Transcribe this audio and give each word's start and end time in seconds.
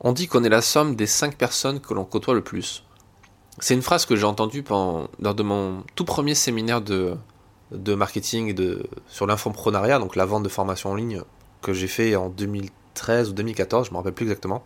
On 0.00 0.12
dit 0.12 0.28
qu'on 0.28 0.44
est 0.44 0.48
la 0.48 0.62
somme 0.62 0.94
des 0.94 1.06
5 1.06 1.36
personnes 1.36 1.80
que 1.80 1.94
l'on 1.94 2.04
côtoie 2.04 2.34
le 2.34 2.42
plus. 2.42 2.82
C'est 3.58 3.74
une 3.74 3.82
phrase 3.82 4.04
que 4.04 4.16
j'ai 4.16 4.24
entendue 4.24 4.64
lors 4.68 5.34
de 5.34 5.42
mon 5.42 5.82
tout 5.94 6.04
premier 6.04 6.34
séminaire 6.34 6.82
de, 6.82 7.16
de 7.70 7.94
marketing 7.94 8.54
de, 8.54 8.86
sur 9.08 9.26
l'infoprenariat, 9.26 9.98
donc 9.98 10.14
la 10.16 10.26
vente 10.26 10.42
de 10.42 10.48
formation 10.48 10.90
en 10.90 10.94
ligne 10.94 11.22
que 11.62 11.72
j'ai 11.72 11.88
fait 11.88 12.14
en 12.16 12.28
2013 12.28 13.30
ou 13.30 13.32
2014, 13.32 13.86
je 13.86 13.90
ne 13.90 13.94
me 13.94 13.98
rappelle 13.98 14.12
plus 14.12 14.24
exactement. 14.24 14.64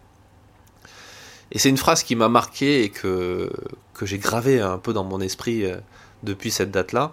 Et 1.52 1.58
c'est 1.58 1.68
une 1.68 1.76
phrase 1.76 2.02
qui 2.02 2.14
m'a 2.14 2.28
marqué 2.28 2.84
et 2.84 2.90
que, 2.90 3.50
que 3.94 4.06
j'ai 4.06 4.18
gravé 4.18 4.60
un 4.60 4.78
peu 4.78 4.92
dans 4.92 5.04
mon 5.04 5.20
esprit 5.20 5.64
euh, 5.64 5.76
depuis 6.22 6.50
cette 6.50 6.70
date-là, 6.70 7.12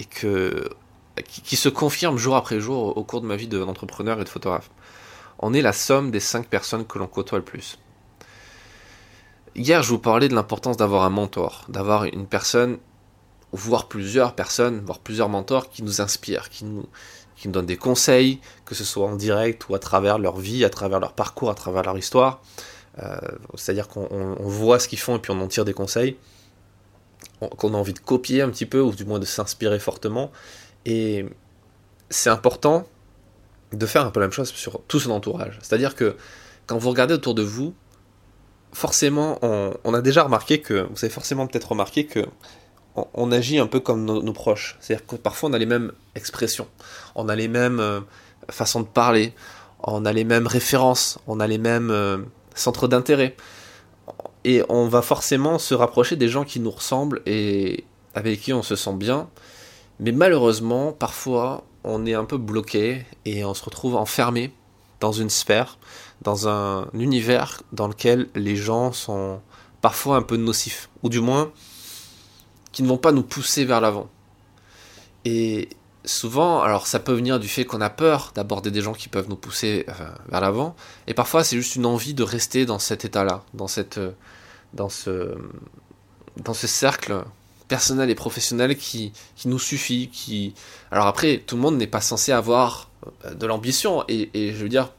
et 0.00 0.04
que, 0.04 0.68
qui, 1.22 1.56
se 1.56 1.68
confirme 1.68 2.16
jour 2.16 2.34
après 2.34 2.58
jour 2.58 2.96
au 2.96 3.04
cours 3.04 3.20
de 3.20 3.26
ma 3.26 3.36
vie 3.36 3.46
d'entrepreneur 3.46 4.20
et 4.20 4.24
de 4.24 4.28
photographe. 4.28 4.70
On 5.46 5.52
est 5.52 5.60
la 5.60 5.74
somme 5.74 6.10
des 6.10 6.20
5 6.20 6.46
personnes 6.46 6.86
que 6.86 6.98
l'on 6.98 7.06
côtoie 7.06 7.36
le 7.36 7.44
plus. 7.44 7.78
Hier, 9.54 9.82
je 9.82 9.90
vous 9.90 9.98
parlais 9.98 10.30
de 10.30 10.34
l'importance 10.34 10.78
d'avoir 10.78 11.02
un 11.02 11.10
mentor, 11.10 11.66
d'avoir 11.68 12.04
une 12.04 12.26
personne, 12.26 12.78
voire 13.52 13.88
plusieurs 13.88 14.34
personnes, 14.34 14.80
voire 14.86 15.00
plusieurs 15.00 15.28
mentors 15.28 15.68
qui 15.68 15.82
nous 15.82 16.00
inspirent, 16.00 16.48
qui 16.48 16.64
nous, 16.64 16.86
qui 17.36 17.48
nous 17.48 17.52
donnent 17.52 17.66
des 17.66 17.76
conseils, 17.76 18.40
que 18.64 18.74
ce 18.74 18.84
soit 18.84 19.06
en 19.06 19.16
direct 19.16 19.68
ou 19.68 19.74
à 19.74 19.78
travers 19.78 20.18
leur 20.18 20.38
vie, 20.38 20.64
à 20.64 20.70
travers 20.70 20.98
leur 20.98 21.12
parcours, 21.12 21.50
à 21.50 21.54
travers 21.54 21.82
leur 21.82 21.98
histoire. 21.98 22.40
Euh, 23.00 23.18
c'est-à-dire 23.54 23.88
qu'on 23.88 24.36
voit 24.40 24.78
ce 24.78 24.88
qu'ils 24.88 24.98
font 24.98 25.16
et 25.16 25.18
puis 25.18 25.30
on 25.30 25.40
en 25.42 25.48
tire 25.48 25.66
des 25.66 25.74
conseils, 25.74 26.16
qu'on 27.58 27.74
a 27.74 27.76
envie 27.76 27.92
de 27.92 27.98
copier 27.98 28.40
un 28.40 28.48
petit 28.48 28.64
peu, 28.64 28.80
ou 28.80 28.94
du 28.94 29.04
moins 29.04 29.18
de 29.18 29.26
s'inspirer 29.26 29.78
fortement. 29.78 30.32
Et 30.86 31.26
c'est 32.08 32.30
important 32.30 32.86
de 33.72 33.86
faire 33.86 34.04
un 34.04 34.10
peu 34.10 34.20
la 34.20 34.26
même 34.26 34.32
chose 34.32 34.50
sur 34.50 34.82
tout 34.86 35.00
son 35.00 35.10
entourage. 35.10 35.58
C'est-à-dire 35.62 35.94
que 35.94 36.16
quand 36.66 36.78
vous 36.78 36.90
regardez 36.90 37.14
autour 37.14 37.34
de 37.34 37.42
vous, 37.42 37.74
forcément, 38.72 39.38
on, 39.42 39.94
a 39.94 40.00
déjà 40.00 40.22
remarqué 40.24 40.60
que, 40.60 40.86
vous 40.90 41.04
avez 41.04 41.10
forcément 41.10 41.46
peut-être 41.46 41.70
remarqué 41.70 42.06
que 42.06 42.24
on, 43.14 43.32
agit 43.32 43.58
un 43.58 43.66
peu 43.66 43.80
comme 43.80 44.04
nos, 44.04 44.32
proches. 44.32 44.76
C'est-à-dire 44.80 45.06
que 45.06 45.16
parfois 45.16 45.50
on 45.50 45.52
a 45.52 45.58
les 45.58 45.66
mêmes 45.66 45.92
expressions, 46.14 46.68
on 47.14 47.28
a 47.28 47.34
les 47.34 47.48
mêmes 47.48 47.80
euh, 47.80 48.00
façons 48.50 48.80
de 48.80 48.86
parler, 48.86 49.34
on 49.82 50.04
a 50.04 50.12
les 50.12 50.24
mêmes 50.24 50.46
références, 50.46 51.18
on 51.26 51.40
a 51.40 51.46
les 51.46 51.58
mêmes 51.58 51.90
euh, 51.90 52.18
centre 52.54 52.88
d'intérêt. 52.88 53.36
Et 54.44 54.62
on 54.68 54.88
va 54.88 55.02
forcément 55.02 55.58
se 55.58 55.74
rapprocher 55.74 56.16
des 56.16 56.28
gens 56.28 56.44
qui 56.44 56.60
nous 56.60 56.70
ressemblent 56.70 57.22
et 57.26 57.84
avec 58.14 58.40
qui 58.40 58.52
on 58.52 58.62
se 58.62 58.76
sent 58.76 58.94
bien. 58.94 59.28
Mais 60.00 60.12
malheureusement, 60.12 60.92
parfois, 60.92 61.64
on 61.84 62.06
est 62.06 62.14
un 62.14 62.24
peu 62.24 62.38
bloqué 62.38 63.04
et 63.24 63.44
on 63.44 63.54
se 63.54 63.62
retrouve 63.62 63.94
enfermé 63.94 64.52
dans 65.00 65.12
une 65.12 65.30
sphère, 65.30 65.78
dans 66.22 66.48
un 66.48 66.88
univers 66.94 67.62
dans 67.72 67.88
lequel 67.88 68.28
les 68.34 68.56
gens 68.56 68.92
sont 68.92 69.40
parfois 69.82 70.16
un 70.16 70.22
peu 70.22 70.36
nocifs, 70.36 70.88
ou 71.02 71.10
du 71.10 71.20
moins 71.20 71.52
qui 72.72 72.82
ne 72.82 72.88
vont 72.88 72.96
pas 72.96 73.12
nous 73.12 73.22
pousser 73.22 73.66
vers 73.66 73.80
l'avant. 73.82 74.08
Et 75.26 75.68
souvent, 76.04 76.62
alors 76.62 76.86
ça 76.86 77.00
peut 77.00 77.12
venir 77.12 77.38
du 77.38 77.48
fait 77.48 77.64
qu'on 77.64 77.82
a 77.82 77.90
peur 77.90 78.32
d'aborder 78.34 78.70
des 78.70 78.80
gens 78.80 78.94
qui 78.94 79.08
peuvent 79.08 79.28
nous 79.28 79.36
pousser 79.36 79.84
euh, 79.88 79.92
vers 80.28 80.40
l'avant, 80.40 80.74
et 81.06 81.14
parfois 81.14 81.44
c'est 81.44 81.56
juste 81.56 81.76
une 81.76 81.86
envie 81.86 82.14
de 82.14 82.22
rester 82.22 82.64
dans 82.64 82.78
cet 82.78 83.04
état-là, 83.04 83.44
dans 83.52 83.66
euh, 83.86 84.12
dans 84.74 84.88
ce 86.54 86.66
cercle 86.66 87.24
personnel 87.68 88.10
et 88.10 88.14
professionnel 88.14 88.76
qui, 88.76 89.12
qui 89.36 89.48
nous 89.48 89.58
suffit. 89.58 90.08
Qui, 90.08 90.54
alors 90.90 91.06
après, 91.06 91.38
tout 91.38 91.56
le 91.56 91.62
monde 91.62 91.76
n'est 91.76 91.86
pas 91.86 92.00
censé 92.00 92.32
avoir 92.32 92.90
euh, 93.24 93.34
de 93.34 93.46
l'ambition, 93.46 94.04
et, 94.08 94.30
et, 94.34 94.52
je 94.52 94.62
veux 94.62 94.68
dire, 94.68 94.90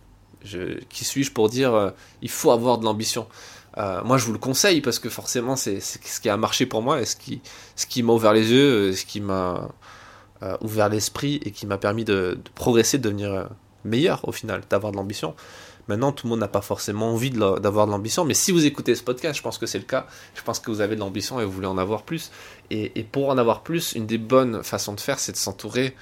qui 0.89 1.03
suis-je 1.05 1.31
pour 1.31 1.49
dire 1.49 1.93
il 2.21 2.29
faut 2.29 2.51
avoir 2.51 2.77
de 2.77 2.85
l'ambition? 2.85 3.25
Moi, 3.77 4.19
je 4.19 4.25
vous 4.25 4.31
le 4.31 4.37
conseille 4.37 4.79
parce 4.79 4.99
que 4.99 5.09
forcément, 5.09 5.55
c'est 5.55 5.79
ce 5.79 6.19
qui 6.21 6.29
a 6.29 6.37
marché 6.37 6.67
pour 6.67 6.83
moi 6.83 7.01
et 7.01 7.05
ce 7.05 7.15
qui, 7.15 7.41
ce 7.75 7.87
qui 7.87 8.03
m'a 8.03 8.13
ouvert 8.13 8.31
les 8.31 8.51
yeux, 8.51 8.93
ce 8.93 9.05
qui 9.05 9.21
m'a 9.21 9.69
euh, 10.43 10.57
ouvert 10.59 10.89
l'esprit 10.89 11.39
et 11.45 11.51
qui 11.51 11.65
m'a 11.65 11.77
permis 11.77 12.03
de, 12.03 12.37
progresser, 12.55 12.97
de 12.97 13.03
devenir 13.03 13.31
euh, 13.31 13.45
meilleur 13.85 14.27
au 14.27 14.31
final, 14.31 14.61
d'avoir 14.69 14.91
de 14.91 14.97
l'ambition. 14.97 15.35
Maintenant, 15.87 16.11
tout 16.11 16.25
le 16.25 16.31
monde 16.31 16.39
n'a 16.39 16.47
pas 16.47 16.61
forcément 16.61 17.11
envie 17.11 17.29
d'avoir 17.29 17.85
de 17.85 17.91
l'ambition, 17.91 18.25
mais 18.25 18.33
si 18.33 18.51
vous 18.51 18.65
écoutez 18.65 18.95
ce 18.95 19.03
podcast, 19.03 19.37
je 19.37 19.43
pense 19.43 19.59
que 19.59 19.67
c'est 19.67 19.77
le 19.77 19.85
cas. 19.85 20.07
Je 20.33 20.41
pense 20.41 20.59
que 20.59 20.71
vous 20.71 20.81
avez 20.81 20.95
de 20.95 20.99
l'ambition 20.99 21.39
et 21.39 21.45
vous 21.45 21.51
voulez 21.51 21.67
en 21.67 21.77
avoir 21.77 22.03
plus. 22.03 22.31
Et, 22.71 22.89
pour 23.03 23.29
en 23.29 23.37
avoir 23.37 23.61
plus, 23.61 23.93
une 23.93 24.07
des 24.07 24.17
bonnes 24.17 24.63
façons 24.63 24.93
de 24.93 24.99
faire, 24.99 25.19
c'est 25.19 25.31
de 25.31 25.37
s'entourer 25.37 25.95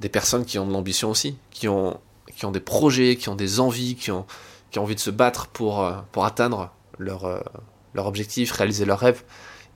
des 0.00 0.08
personnes 0.08 0.46
qui 0.46 0.58
ont 0.58 0.66
de 0.66 0.72
l'ambition 0.72 1.10
aussi, 1.10 1.36
qui 1.50 1.68
ont, 1.68 2.00
qui 2.34 2.46
ont 2.46 2.52
des 2.52 2.60
projets, 2.60 3.16
qui 3.16 3.28
ont 3.28 3.34
des 3.34 3.60
envies, 3.60 3.96
qui 3.96 4.10
ont, 4.10 4.24
qui 4.70 4.78
ont 4.78 4.84
envie 4.84 4.94
de 4.94 5.00
se 5.00 5.10
battre 5.10 5.48
pour, 5.48 5.84
euh, 5.84 5.92
pour 6.12 6.24
atteindre 6.24 6.72
leur, 6.98 7.44
leur 7.92 8.06
objectif, 8.06 8.52
réaliser 8.52 8.86
leurs 8.86 8.98
rêves. 8.98 9.24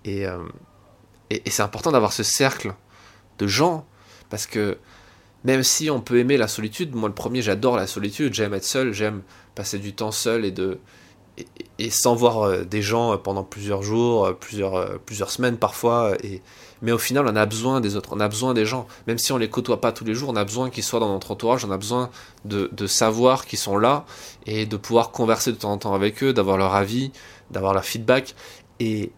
Et, 0.04 0.24
et 1.30 1.50
c'est 1.50 1.62
important 1.62 1.92
d'avoir 1.92 2.12
ce 2.12 2.22
cercle 2.22 2.74
de 3.38 3.46
gens 3.46 3.86
parce 4.28 4.46
que 4.46 4.78
même 5.44 5.62
si 5.62 5.90
on 5.90 6.00
peut 6.00 6.18
aimer 6.18 6.36
la 6.36 6.48
solitude, 6.48 6.94
moi 6.94 7.08
le 7.08 7.14
premier 7.14 7.42
j'adore 7.42 7.76
la 7.76 7.86
solitude, 7.86 8.34
j'aime 8.34 8.54
être 8.54 8.64
seul, 8.64 8.92
j'aime 8.92 9.22
passer 9.54 9.78
du 9.78 9.94
temps 9.94 10.12
seul 10.12 10.44
et 10.44 10.50
de 10.50 10.78
et, 11.78 11.90
sans 11.90 12.14
voir 12.14 12.42
euh, 12.42 12.64
des 12.64 12.82
gens 12.82 13.14
euh, 13.14 13.16
pendant 13.16 13.42
plusieurs 13.42 13.82
jours, 13.82 14.26
euh, 14.26 14.32
plusieurs, 14.32 14.98
plusieurs 15.00 15.30
semaines 15.30 15.56
parfois. 15.56 16.12
Et, 16.22 16.42
mais 16.82 16.92
au 16.92 16.98
final, 16.98 17.26
on 17.26 17.36
a 17.36 17.46
besoin 17.46 17.80
des 17.80 17.96
autres, 17.96 18.10
on 18.12 18.20
a 18.20 18.28
besoin 18.28 18.54
des 18.54 18.66
gens. 18.66 18.86
Même 19.06 19.18
si 19.18 19.32
on 19.32 19.38
les 19.38 19.48
côtoie 19.48 19.80
pas 19.80 19.92
tous 19.92 20.04
les 20.04 20.14
jours, 20.14 20.30
on 20.30 20.36
a 20.36 20.44
besoin 20.44 20.70
qu'ils 20.70 20.84
soient 20.84 21.00
dans 21.00 21.12
notre 21.12 21.30
entourage, 21.30 21.64
on 21.64 21.70
a 21.70 21.78
besoin 21.78 22.10
de, 22.44 22.68
de 22.72 22.86
savoir 22.86 23.46
qu'ils 23.46 23.58
sont 23.58 23.78
là 23.78 24.04
et 24.46 24.66
de 24.66 24.76
pouvoir 24.76 25.10
converser 25.10 25.52
de 25.52 25.56
temps 25.56 25.72
en 25.72 25.78
temps 25.78 25.94
avec 25.94 26.22
eux, 26.22 26.32
d'avoir 26.32 26.56
leur 26.58 26.74
avis, 26.74 27.12
d'avoir 27.50 27.72
leur 27.72 27.84
feedback. 27.84 28.34
Et 28.80 29.12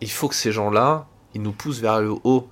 il 0.00 0.10
faut 0.10 0.28
que 0.28 0.34
ces 0.34 0.52
gens-là, 0.52 1.06
ils 1.34 1.42
nous 1.42 1.52
poussent 1.52 1.80
vers 1.80 2.00
le 2.00 2.14
haut 2.24 2.48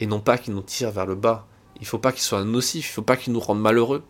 et 0.00 0.06
non 0.06 0.20
pas 0.20 0.36
qu'ils 0.36 0.54
nous 0.54 0.62
tirent 0.62 0.90
vers 0.90 1.06
le 1.06 1.14
bas 1.14 1.46
il 1.80 1.86
faut 1.86 1.98
pas 1.98 2.12
qu'il 2.12 2.22
soit 2.22 2.44
nocif, 2.44 2.88
il 2.88 2.92
faut 2.92 3.02
pas 3.02 3.16
qu'il 3.16 3.32
nous 3.32 3.40
rende 3.40 3.60
malheureux. 3.60 4.02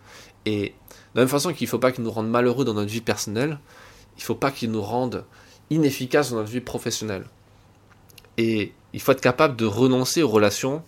Et 0.46 0.74
de 1.14 1.20
la 1.20 1.22
même 1.22 1.28
façon 1.28 1.52
qu'il 1.52 1.66
ne 1.66 1.70
faut 1.70 1.78
pas 1.78 1.92
qu'il 1.92 2.04
nous 2.04 2.10
rende 2.10 2.28
malheureux 2.28 2.64
dans 2.64 2.74
notre 2.74 2.90
vie 2.90 3.00
personnelle, 3.00 3.58
il 4.16 4.20
ne 4.20 4.24
faut 4.24 4.34
pas 4.34 4.50
qu'il 4.50 4.70
nous 4.70 4.82
rende 4.82 5.24
inefficaces 5.70 6.30
dans 6.30 6.36
notre 6.36 6.50
vie 6.50 6.60
professionnelle. 6.60 7.24
Et 8.36 8.72
il 8.92 9.00
faut 9.00 9.12
être 9.12 9.20
capable 9.20 9.56
de 9.56 9.66
renoncer 9.66 10.22
aux 10.22 10.28
relations 10.28 10.82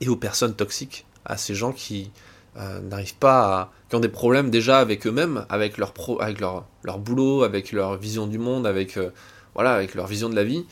et 0.00 0.08
aux 0.08 0.16
personnes 0.16 0.54
toxiques, 0.54 1.06
à 1.24 1.36
ces 1.36 1.54
gens 1.54 1.72
qui 1.72 2.10
euh, 2.56 2.80
n'arrivent 2.80 3.16
pas 3.16 3.60
à, 3.60 3.72
qui 3.88 3.96
ont 3.96 4.00
des 4.00 4.08
problèmes 4.08 4.50
déjà 4.50 4.78
avec 4.78 5.06
eux-mêmes, 5.06 5.46
avec 5.48 5.78
leur 5.78 5.92
pro, 5.92 6.20
avec 6.20 6.40
leur, 6.40 6.64
leur 6.82 6.98
boulot, 6.98 7.42
avec 7.42 7.72
leur 7.72 7.96
vision 7.96 8.26
du 8.26 8.38
monde, 8.38 8.66
avec 8.66 8.96
euh, 8.96 9.10
voilà, 9.54 9.74
avec 9.74 9.94
leur 9.94 10.06
vision 10.06 10.28
de 10.28 10.36
la 10.36 10.44
vie, 10.44 10.64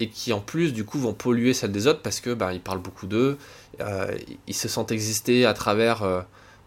et 0.00 0.08
qui 0.08 0.32
en 0.32 0.40
plus 0.40 0.72
du 0.72 0.84
coup 0.84 0.98
vont 0.98 1.14
polluer 1.14 1.54
celle 1.54 1.72
des 1.72 1.86
autres 1.86 2.02
parce 2.02 2.20
que 2.20 2.34
ben, 2.34 2.52
ils 2.52 2.60
parlent 2.60 2.82
beaucoup 2.82 3.06
d'eux, 3.06 3.38
euh, 3.80 4.16
ils 4.46 4.54
se 4.54 4.68
sentent 4.68 4.92
exister 4.92 5.46
à 5.46 5.54
travers 5.54 6.02
euh, 6.02 6.22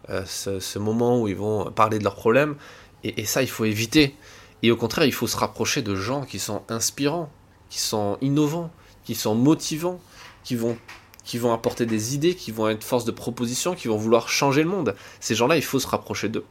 euh, 0.10 0.24
ce, 0.26 0.80
moment 0.80 1.22
où 1.22 1.28
ils 1.28 1.36
vont 1.36 1.72
parler 1.72 2.00
de 2.00 2.04
leurs 2.04 2.16
problèmes, 2.16 2.56
et, 3.04 3.26
ça 3.26 3.42
il 3.42 3.50
faut 3.50 3.66
éviter. 3.66 4.16
Et 4.64 4.72
au 4.72 4.78
contraire, 4.78 5.06
il 5.06 5.14
faut 5.14 5.28
se 5.28 5.38
rapprocher 5.38 5.82
de 5.82 5.96
gens 5.96 6.24
qui 6.24 6.40
sont 6.40 6.64
inspirants, 6.70 7.30
qui 7.70 7.80
sont 7.80 8.18
innovants, 8.22 8.72
qui 9.04 9.14
sont 9.14 9.36
motivants, 9.36 10.00
qui 10.44 10.56
vont, 10.56 10.78
qui 11.24 11.38
vont 11.38 11.54
apporter 11.54 11.86
des 11.86 12.16
idées, 12.16 12.34
qui 12.34 12.52
vont 12.52 12.70
être 12.70 12.84
force 12.84 13.06
de 13.06 13.12
proposition, 13.12 13.76
qui 13.76 13.88
vont 13.88 13.98
vouloir 13.98 14.30
changer 14.30 14.64
le 14.64 14.70
monde. 14.70 14.96
Ces 15.20 15.36
gens-là, 15.36 15.58
il 15.58 15.64
faut 15.64 15.80
se 15.80 15.88
rapprocher 15.88 16.30
d'eux. 16.30 16.46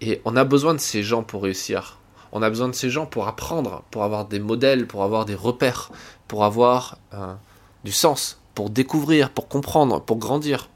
Et 0.00 0.20
on 0.24 0.36
a 0.36 0.44
besoin 0.44 0.74
de 0.74 0.78
ces 0.78 1.02
gens 1.02 1.22
pour 1.22 1.42
réussir. 1.42 1.98
On 2.32 2.42
a 2.42 2.48
besoin 2.48 2.68
de 2.68 2.74
ces 2.74 2.90
gens 2.90 3.06
pour 3.06 3.28
apprendre, 3.28 3.82
pour 3.90 4.02
avoir 4.02 4.26
des 4.26 4.38
modèles, 4.38 4.86
pour 4.86 5.02
avoir 5.02 5.24
des 5.24 5.34
repères, 5.34 5.90
pour 6.28 6.44
avoir 6.44 6.98
euh, 7.14 7.34
du 7.84 7.92
sens, 7.92 8.40
pour 8.54 8.70
découvrir, 8.70 9.30
pour 9.30 9.48
comprendre, 9.48 10.00
pour 10.00 10.18
grandir. 10.18 10.68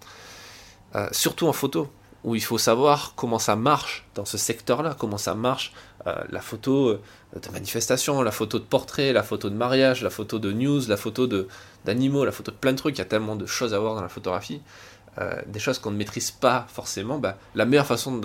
Euh, 0.94 1.08
surtout 1.12 1.46
en 1.46 1.52
photo, 1.52 1.88
où 2.24 2.34
il 2.34 2.42
faut 2.42 2.58
savoir 2.58 3.14
comment 3.16 3.38
ça 3.38 3.56
marche 3.56 4.06
dans 4.14 4.24
ce 4.24 4.36
secteur-là, 4.36 4.96
comment 4.98 5.18
ça 5.18 5.34
marche 5.34 5.72
euh, 6.06 6.14
la 6.30 6.40
photo 6.40 6.94
de 6.94 7.52
manifestation, 7.52 8.22
la 8.22 8.32
photo 8.32 8.58
de 8.58 8.64
portrait, 8.64 9.12
la 9.12 9.22
photo 9.22 9.48
de 9.48 9.54
mariage, 9.54 10.02
la 10.02 10.10
photo 10.10 10.38
de 10.38 10.52
news, 10.52 10.80
la 10.88 10.96
photo 10.96 11.28
d'animaux, 11.84 12.24
la 12.24 12.32
photo 12.32 12.50
de 12.50 12.56
plein 12.56 12.72
de 12.72 12.76
trucs. 12.76 12.96
Il 12.96 12.98
y 12.98 13.02
a 13.02 13.06
tellement 13.06 13.36
de 13.36 13.46
choses 13.46 13.72
à 13.72 13.78
voir 13.78 13.94
dans 13.94 14.02
la 14.02 14.08
photographie. 14.08 14.60
Euh, 15.18 15.42
des 15.46 15.58
choses 15.58 15.80
qu'on 15.80 15.90
ne 15.90 15.96
maîtrise 15.96 16.30
pas 16.30 16.66
forcément, 16.68 17.18
bah, 17.18 17.36
la 17.56 17.66
meilleure 17.66 17.86
façon 17.86 18.18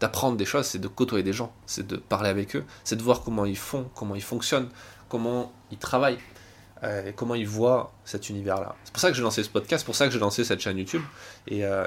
d'apprendre 0.00 0.32
de, 0.32 0.38
des 0.38 0.44
choses, 0.44 0.66
c'est 0.66 0.80
de 0.80 0.88
côtoyer 0.88 1.22
des 1.22 1.32
gens, 1.32 1.54
c'est 1.64 1.86
de 1.86 1.96
parler 1.96 2.28
avec 2.28 2.56
eux, 2.56 2.64
c'est 2.82 2.96
de 2.96 3.02
voir 3.02 3.22
comment 3.22 3.44
ils 3.44 3.56
font, 3.56 3.88
comment 3.94 4.16
ils 4.16 4.22
fonctionnent, 4.22 4.68
comment 5.08 5.52
ils 5.70 5.78
travaillent, 5.78 6.18
euh, 6.82 7.12
comment 7.14 7.36
ils 7.36 7.46
voient 7.46 7.92
cet 8.04 8.30
univers-là. 8.30 8.74
C'est 8.82 8.92
pour 8.92 9.00
ça 9.00 9.10
que 9.10 9.16
j'ai 9.16 9.22
lancé 9.22 9.44
ce 9.44 9.48
podcast, 9.48 9.82
c'est 9.82 9.86
pour 9.86 9.94
ça 9.94 10.06
que 10.06 10.12
j'ai 10.12 10.18
lancé 10.18 10.42
cette 10.42 10.58
chaîne 10.58 10.76
YouTube, 10.76 11.02
et, 11.46 11.64
euh, 11.64 11.86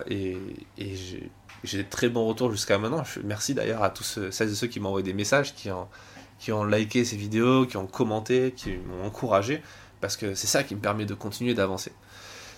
j'ai 0.77 1.77
des 1.77 1.83
très 1.83 2.07
bons 2.07 2.25
retours 2.25 2.51
jusqu'à 2.51 2.77
maintenant. 2.77 3.03
merci 3.23 3.53
d'ailleurs 3.53 3.83
à 3.83 3.89
tous 3.89 4.19
celles 4.31 4.49
et 4.49 4.55
ceux 4.55 4.67
qui 4.67 4.79
m'ont 4.79 4.89
envoyé 4.89 5.03
des 5.03 5.13
messages, 5.13 5.53
qui 5.53 5.71
ont 5.71 6.63
liké 6.63 7.03
ces 7.03 7.17
vidéos, 7.17 7.65
qui 7.65 7.75
ont 7.75 7.87
commenté, 7.87 8.53
qui 8.55 8.77
m'ont 8.77 9.05
encouragé, 9.05 9.61
parce 9.99 10.15
que 10.15 10.35
c'est 10.35 10.47
ça 10.47 10.63
qui 10.63 10.73
me 10.73 10.79
permet 10.79 11.05
de 11.05 11.13
continuer 11.13 11.53
d'avancer. 11.53 11.91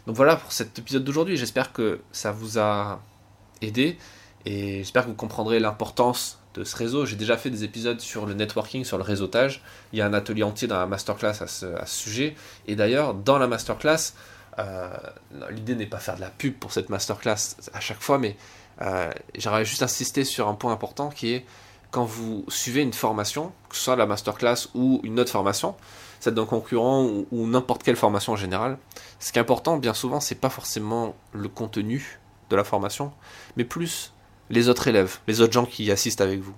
Donc 0.08 0.16
voilà 0.16 0.38
pour 0.38 0.54
cet 0.54 0.80
épisode 0.80 1.04
d'aujourd'hui. 1.04 1.36
J'espère 1.36 1.74
que 1.74 2.00
ça 2.14 2.32
vous 2.32 2.58
a 2.58 3.02
aidé 3.62 3.98
et 4.46 4.78
j'espère 4.78 5.04
que 5.04 5.10
vous 5.10 5.16
comprendrez 5.16 5.60
l'importance 5.60 6.40
de 6.54 6.64
ce 6.64 6.78
réseau. 6.78 7.06
J'ai 7.06 7.18
déjà 7.18 7.36
fait 7.36 7.50
des 7.50 7.66
épisodes 7.66 8.00
sur 8.00 8.26
le 8.26 8.34
networking, 8.34 8.86
sur 8.86 8.98
le 8.98 9.04
réseautage. 9.04 9.62
Il 9.92 10.00
y 10.00 10.02
a 10.02 10.06
un 10.06 10.14
atelier 10.14 10.44
entier 10.44 10.70
dans 10.70 10.80
la 10.80 10.86
masterclass 10.86 11.42
à 11.42 11.48
ce, 11.48 11.76
sujet. 11.86 12.36
Et 12.68 12.78
d'ailleurs, 12.78 13.16
dans 13.16 13.38
la 13.38 13.48
masterclass, 13.48 14.14
euh, 14.60 14.88
l'idée 15.52 15.76
n'est 15.76 15.86
pas 15.86 16.00
faire 16.00 16.16
de 16.16 16.22
la 16.22 16.30
pub 16.30 16.54
pour 16.54 16.72
cette 16.72 16.88
masterclass 16.88 17.58
à 17.74 17.82
chaque 17.82 18.02
fois, 18.02 18.18
mais 18.18 18.38
euh, 18.82 19.12
j'aurais 19.38 19.66
juste 19.66 19.84
insisté 19.84 20.24
sur 20.24 20.48
un 20.48 20.54
point 20.54 20.72
important 20.72 21.10
qui 21.10 21.34
est 21.34 21.46
quand 21.98 22.06
vous 22.06 22.46
suivez 22.48 22.84
une 22.84 22.94
formation, 22.94 23.52
que 23.70 23.76
ce 23.76 23.82
soit 23.82 23.96
la 23.96 24.06
masterclass 24.06 24.68
ou 24.76 25.02
une 25.02 25.20
autre 25.20 25.32
formation, 25.32 25.74
celle 26.20 26.36
d'un 26.36 26.46
concurrent 26.46 27.04
ou, 27.04 27.26
ou 27.32 27.48
n'importe 27.48 27.82
quelle 27.82 27.96
formation 27.96 28.34
en 28.34 28.36
général, 28.36 28.78
ce 29.20 29.32
qui 29.32 29.40
est 29.40 29.42
important 29.42 29.78
bien 29.78 29.96
souvent, 29.96 30.20
c'est 30.20 30.36
pas 30.36 30.52
forcément 30.52 31.16
le 31.34 31.50
contenu 31.50 32.20
de 32.52 32.56
la 32.56 32.64
formation, 32.64 33.12
mais 33.56 33.64
plus 33.64 34.14
les 34.52 34.70
autres 34.70 34.88
élèves, 34.88 35.18
les 35.26 35.42
autres 35.42 35.54
gens 35.54 35.66
qui 35.66 35.90
assistent 35.90 36.22
avec 36.22 36.40
vous. 36.40 36.54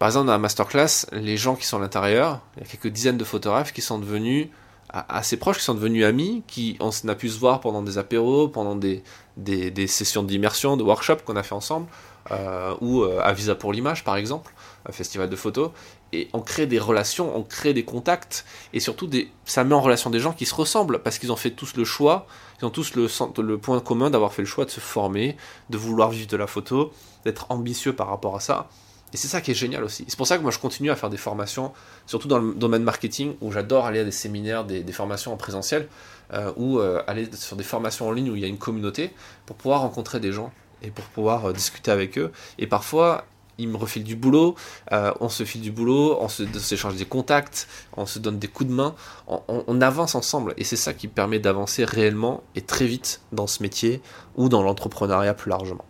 Par 0.00 0.08
exemple, 0.08 0.26
dans 0.26 0.32
la 0.32 0.38
masterclass, 0.38 1.06
les 1.12 1.36
gens 1.36 1.54
qui 1.54 1.64
sont 1.64 1.76
à 1.76 1.80
l'intérieur, 1.80 2.40
il 2.56 2.64
y 2.64 2.66
a 2.66 2.68
quelques 2.68 2.88
dizaines 2.88 3.18
de 3.18 3.22
photographes 3.22 3.72
qui 3.72 3.82
sont 3.82 4.00
devenus 4.00 4.48
assez 4.92 5.38
proches, 5.38 5.58
qui 5.58 5.64
sont 5.64 5.74
devenus 5.74 6.04
amis, 6.04 6.42
qui 6.46 6.76
on 6.80 6.90
a 7.08 7.14
pu 7.14 7.28
se 7.28 7.38
voir 7.38 7.60
pendant 7.60 7.82
des 7.82 7.98
apéros, 7.98 8.48
pendant 8.48 8.76
des, 8.76 9.02
des, 9.36 9.86
sessions 9.86 10.22
d'immersion, 10.22 10.76
de 10.76 10.82
workshop 10.82 11.16
qu'on 11.24 11.36
a 11.36 11.42
fait 11.42 11.54
ensemble, 11.54 11.86
euh, 12.30 12.74
ou 12.80 13.02
euh, 13.02 13.20
à 13.22 13.32
Visa 13.32 13.54
pour 13.54 13.72
l'image 13.72 14.04
par 14.04 14.16
exemple, 14.16 14.54
un 14.86 14.92
festival 14.92 15.30
de 15.30 15.36
photos, 15.36 15.70
et 16.12 16.28
on 16.34 16.40
crée 16.40 16.66
des 16.66 16.78
relations, 16.78 17.34
on 17.36 17.42
crée 17.42 17.72
des 17.72 17.84
contacts, 17.84 18.44
et 18.74 18.80
surtout 18.80 19.08
ça 19.46 19.64
met 19.64 19.74
en 19.74 19.80
relation 19.80 20.10
des 20.10 20.20
gens 20.20 20.32
qui 20.32 20.44
se 20.44 20.54
ressemblent, 20.54 20.98
parce 21.02 21.18
qu'ils 21.18 21.32
ont 21.32 21.36
fait 21.36 21.52
tous 21.52 21.74
le 21.76 21.84
choix, 21.84 22.26
ils 22.60 22.66
ont 22.66 22.70
tous 22.70 22.94
le, 22.94 23.08
le 23.42 23.58
point 23.58 23.80
commun 23.80 24.10
d'avoir 24.10 24.34
fait 24.34 24.42
le 24.42 24.48
choix 24.48 24.66
de 24.66 24.70
se 24.70 24.80
former, 24.80 25.36
de 25.70 25.78
vouloir 25.78 26.10
vivre 26.10 26.28
de 26.28 26.36
la 26.36 26.46
photo, 26.46 26.92
d'être 27.24 27.46
ambitieux 27.48 27.94
par 27.94 28.08
rapport 28.08 28.36
à 28.36 28.40
ça, 28.40 28.68
et 29.12 29.16
c'est 29.16 29.28
ça 29.28 29.40
qui 29.40 29.50
est 29.50 29.54
génial 29.54 29.84
aussi. 29.84 30.04
C'est 30.08 30.16
pour 30.16 30.26
ça 30.26 30.38
que 30.38 30.42
moi 30.42 30.50
je 30.50 30.58
continue 30.58 30.90
à 30.90 30.96
faire 30.96 31.10
des 31.10 31.18
formations, 31.18 31.72
surtout 32.06 32.28
dans 32.28 32.38
le 32.38 32.54
domaine 32.54 32.82
marketing, 32.82 33.34
où 33.42 33.52
j'adore 33.52 33.84
aller 33.84 34.00
à 34.00 34.04
des 34.04 34.10
séminaires, 34.10 34.64
des, 34.64 34.92
formations 34.92 35.32
en 35.32 35.36
présentiel, 35.36 35.88
euh, 36.32 36.50
ou 36.56 36.78
euh, 36.78 37.02
aller 37.06 37.28
sur 37.34 37.56
des 37.56 37.64
formations 37.64 38.08
en 38.08 38.12
ligne 38.12 38.30
où 38.30 38.36
il 38.36 38.40
y 38.42 38.44
a 38.44 38.48
une 38.48 38.58
communauté, 38.58 39.12
pour 39.44 39.56
pouvoir 39.56 39.82
rencontrer 39.82 40.18
des 40.18 40.32
gens 40.32 40.50
et 40.82 40.90
pour 40.90 41.04
pouvoir 41.04 41.46
euh, 41.46 41.52
discuter 41.52 41.90
avec 41.90 42.16
eux. 42.16 42.32
Et 42.58 42.66
parfois, 42.66 43.26
ils 43.58 43.68
me 43.68 43.76
refilent 43.76 44.02
du 44.02 44.16
boulot, 44.16 44.56
on 44.90 45.28
se 45.28 45.44
file 45.44 45.60
du 45.60 45.70
boulot, 45.70 46.16
on 46.20 46.28
s'échange 46.28 46.96
des 46.96 47.04
contacts, 47.04 47.68
on 47.98 48.06
se 48.06 48.18
donne 48.18 48.38
des 48.38 48.48
coups 48.48 48.70
de 48.70 48.74
main, 48.74 48.94
on, 49.28 49.42
on, 49.46 49.62
on 49.66 49.80
avance 49.82 50.14
ensemble. 50.14 50.54
Et 50.56 50.64
c'est 50.64 50.74
ça 50.74 50.94
qui 50.94 51.06
permet 51.06 51.38
d'avancer 51.38 51.84
réellement 51.84 52.42
et 52.56 52.62
très 52.62 52.86
vite 52.86 53.20
dans 53.30 53.46
ce 53.46 53.62
métier 53.62 54.00
ou 54.36 54.48
dans 54.48 54.62
l'entrepreneuriat 54.62 55.34
plus 55.34 55.50
largement. 55.50 55.84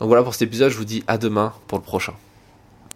Donc 0.00 0.08
voilà 0.08 0.24
pour 0.24 0.34
cet 0.34 0.42
épisode, 0.42 0.72
je 0.72 0.76
vous 0.76 0.84
dis 0.84 1.04
à 1.06 1.18
demain 1.18 1.54
pour 1.68 1.78
le 1.78 1.84
prochain. 1.84 2.14